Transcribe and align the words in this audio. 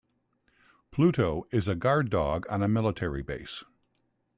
Pluto 0.89 1.45
is 1.51 1.67
a 1.67 1.75
guard 1.75 2.09
dog 2.09 2.47
on 2.49 2.63
a 2.63 2.67
military 2.67 3.21
base. 3.21 3.63